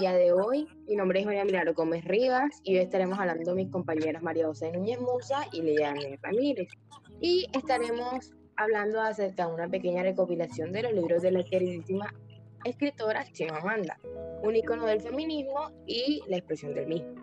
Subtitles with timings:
[0.00, 0.66] día de hoy.
[0.88, 4.46] Mi nombre es María Milagro Gómez Rivas y hoy estaremos hablando con mis compañeras María
[4.46, 6.68] José Núñez Musa y Leanne Ramírez.
[7.20, 12.14] Y estaremos hablando acerca de una pequeña recopilación de los libros de la queridísima
[12.64, 14.00] escritora Chimamanda,
[14.42, 17.19] un icono del feminismo y la expresión del mismo.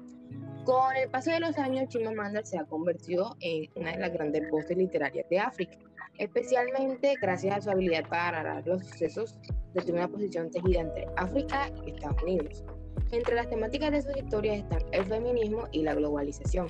[0.68, 4.52] Con el paso de los años, Chimamanda se ha convertido en una de las grandes
[4.52, 5.78] voces literarias de África,
[6.18, 9.40] especialmente gracias a su habilidad para narrar los sucesos
[9.74, 12.66] desde una posición tejida entre África y Estados Unidos.
[13.14, 16.68] Entre las temáticas de sus historias están el feminismo y la globalización,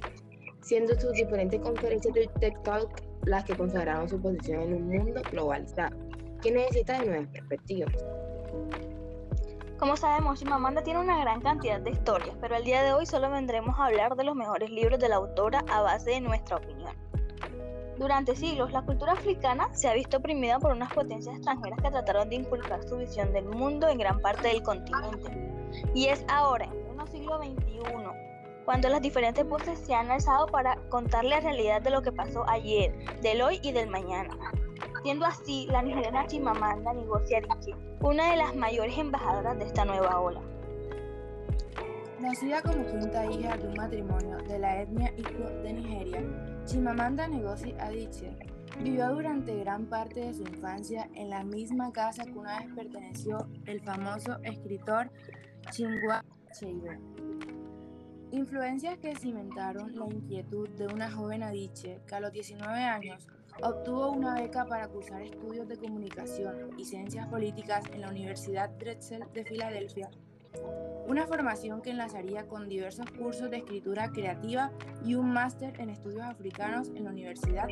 [0.61, 5.23] siendo sus diferentes conferencias de TED Talk las que consagraron su posición en un mundo
[5.31, 5.97] globalizado,
[6.43, 7.95] que necesita de nuevas perspectivas.
[9.79, 13.29] Como sabemos, Chimamanda tiene una gran cantidad de historias, pero el día de hoy solo
[13.29, 16.95] vendremos a hablar de los mejores libros de la autora a base de nuestra opinión.
[17.99, 22.27] Durante siglos, la cultura africana se ha visto oprimida por unas potencias extranjeras que trataron
[22.27, 25.31] de inculcar su visión del mundo en gran parte del continente.
[25.93, 27.77] Y es ahora, en el siglo XXI,
[28.65, 32.43] cuando las diferentes voces se han alzado para contar la realidad de lo que pasó
[32.49, 34.35] ayer, del hoy y del mañana.
[35.03, 40.19] Siendo así, la nigeriana Chimamanda Ngozi Adichie, una de las mayores embajadoras de esta nueva
[40.19, 40.41] ola.
[42.19, 46.23] Nacida como quinta hija de un matrimonio de la etnia Igbo de Nigeria,
[46.65, 48.35] Chimamanda Ngozi Adichie
[48.81, 53.47] vivió durante gran parte de su infancia en la misma casa que una vez perteneció
[53.65, 55.09] el famoso escritor
[55.71, 56.99] Chinua Achebe.
[58.31, 63.27] Influencias que cimentaron la inquietud de una joven Adichie que a los 19 años
[63.63, 69.23] obtuvo una beca para cursar estudios de comunicación y ciencias políticas en la Universidad Drexel
[69.33, 70.09] de Filadelfia
[71.07, 74.71] una formación que enlazaría con diversos cursos de escritura creativa
[75.05, 77.67] y un máster en estudios africanos en la Universidad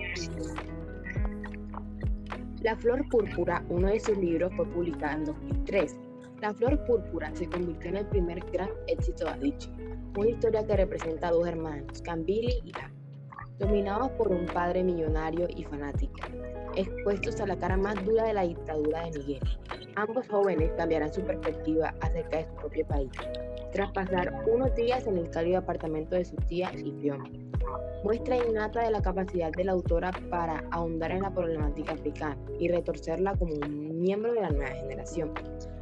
[2.62, 5.98] La Flor Púrpura, uno de sus libros, fue publicado en 2003.
[6.42, 9.72] La Flor Púrpura se convirtió en el primer gran éxito de Adichie,
[10.18, 12.92] una historia que representa a dos hermanos, Cambili y La,
[13.60, 16.16] dominados por un padre millonario y fanático,
[16.76, 19.60] expuestos a la cara más dura de la dictadura de Nigeria.
[19.96, 23.12] Ambos jóvenes cambiarán su perspectiva acerca de su propio país,
[23.72, 27.30] tras pasar unos días en el cálido apartamento de su tía Fiona.
[28.04, 32.68] Muestra innata de la capacidad de la autora para ahondar en la problemática africana y
[32.68, 35.34] retorcerla como un miembro de la nueva generación.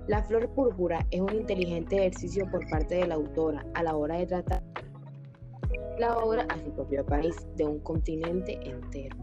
[0.08, 4.18] La flor púrpura es un inteligente ejercicio por parte de la autora a la hora
[4.18, 4.73] de tratar
[5.98, 9.16] la obra a su propio país de un continente entero.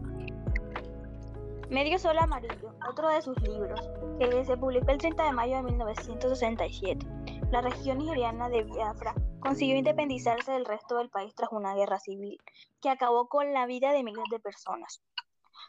[1.69, 3.79] Medio Sol Amarillo, otro de sus libros,
[4.19, 7.07] que se publicó el 30 de mayo de 1967.
[7.49, 12.37] La región nigeriana de Biafra consiguió independizarse del resto del país tras una guerra civil
[12.81, 15.01] que acabó con la vida de miles de personas.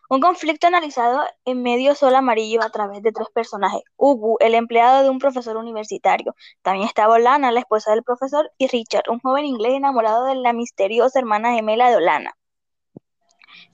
[0.09, 3.83] Un conflicto analizado en Medio Sol Amarillo a través de tres personajes.
[3.97, 6.35] Ubu, el empleado de un profesor universitario.
[6.63, 10.53] También estaba Olana, la esposa del profesor, y Richard, un joven inglés enamorado de la
[10.53, 12.37] misteriosa hermana gemela de Olana.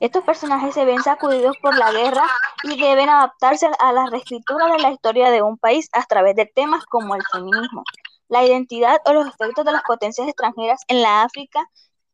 [0.00, 2.24] Estos personajes se ven sacudidos por la guerra
[2.62, 6.46] y deben adaptarse a la reescritura de la historia de un país a través de
[6.46, 7.82] temas como el feminismo,
[8.28, 11.68] la identidad o los efectos de las potencias extranjeras en la África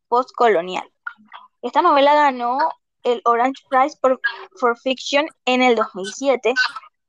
[0.07, 0.91] postcolonial.
[1.61, 2.57] Esta novela ganó
[3.05, 3.97] el Orange Prize
[4.59, 6.53] for Fiction en el 2007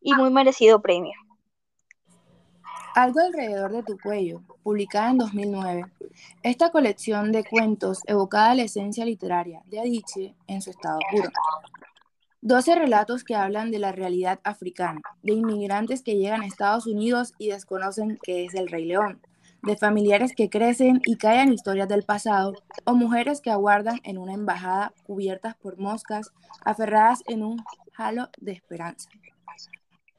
[0.01, 1.15] y muy merecido premio.
[2.95, 5.85] Algo alrededor de tu cuello, publicada en 2009.
[6.43, 11.29] Esta colección de cuentos evocaba la esencia literaria de Adichie en su estado puro.
[12.41, 17.35] Doce relatos que hablan de la realidad africana, de inmigrantes que llegan a Estados Unidos
[17.39, 19.21] y desconocen qué es el Rey León,
[19.67, 22.55] de familiares que crecen y callan historias del pasado,
[22.85, 26.33] o mujeres que aguardan en una embajada cubiertas por moscas,
[26.65, 27.63] aferradas en un
[27.97, 29.11] halo de esperanza.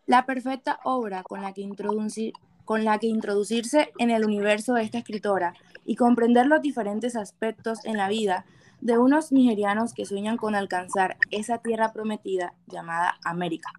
[0.06, 2.34] La perfecta obra con la que introducir,
[2.66, 5.54] con la que introducirse en el universo de esta escritora
[5.86, 8.46] y comprender los diferentes aspectos en la vida
[8.82, 13.72] de unos nigerianos que sueñan con alcanzar esa tierra prometida llamada América.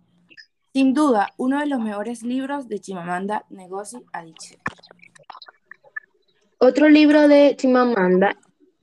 [0.72, 4.58] Sin duda, uno de los mejores libros de Chimamanda Ngozi Adichie.
[6.60, 8.36] Otro libro de Chimamanda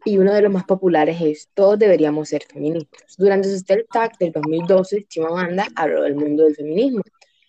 [0.06, 3.16] y uno de los más populares es Todos deberíamos ser feministas.
[3.18, 7.02] Durante su TED Talk del 2012, Chimamanda habló del mundo del feminismo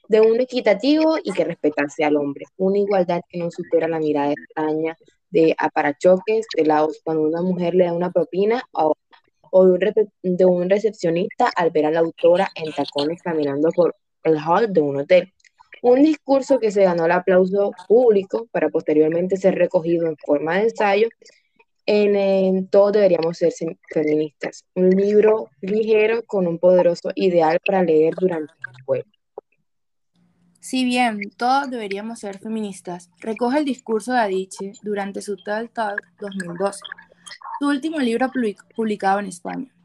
[0.08, 4.32] de un equitativo y que respetase al hombre, una igualdad que no supera la mirada
[4.32, 4.96] extraña
[5.30, 8.94] de aparachoques de lados cuando una mujer le da una propina o,
[10.22, 14.80] de, un recepcionista al ver a la autora en tacones caminando por el hall de
[14.80, 15.32] un hotel.
[15.82, 20.64] Un discurso que se ganó el aplauso público para posteriormente ser recogido en forma de
[20.64, 21.08] ensayo
[21.86, 23.52] en, en Todos deberíamos ser
[23.92, 29.08] feministas, un libro ligero con un poderoso ideal para leer durante el juego.
[30.60, 36.02] Si bien todos deberíamos ser feministas, recoge el discurso de Adichie durante su TED Talk
[36.18, 36.80] 2012,
[37.60, 38.28] su último libro
[38.74, 39.75] publicado en España.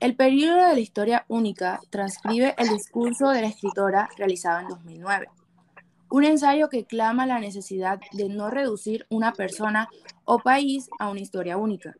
[0.00, 5.28] El período de la historia única transcribe el discurso de la escritora realizado en 2009,
[6.08, 9.90] un ensayo que clama la necesidad de no reducir una persona
[10.24, 11.94] o país a una historia única,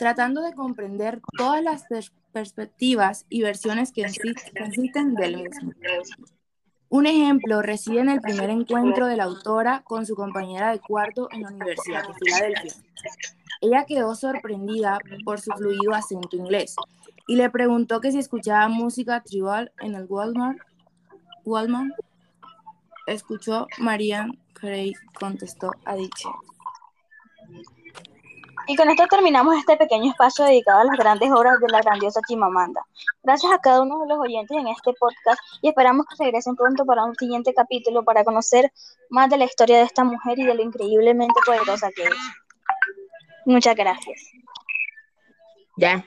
[0.00, 1.84] tratando de comprender todas las
[2.32, 5.70] perspectivas y versiones que existen del mismo.
[6.88, 11.28] Un ejemplo reside en el primer encuentro de la autora con su compañera de cuarto
[11.30, 12.72] en la Universidad de Filadelfia.
[13.60, 16.74] Ella quedó sorprendida por su fluido acento inglés
[17.26, 20.58] y le preguntó que si escuchaba música tribal en el Walmart.
[21.44, 21.94] Walmart.
[23.06, 26.30] Escuchó Marianne Craig, contestó a dicho.
[28.68, 32.20] Y con esto terminamos este pequeño espacio dedicado a las grandes obras de la grandiosa
[32.26, 32.84] Chimamanda.
[33.22, 36.84] Gracias a cada uno de los oyentes en este podcast y esperamos que regresen pronto
[36.84, 38.72] para un siguiente capítulo para conocer
[39.08, 42.14] más de la historia de esta mujer y de lo increíblemente poderosa que es.
[43.44, 44.32] Muchas gracias.
[45.76, 46.04] Ya.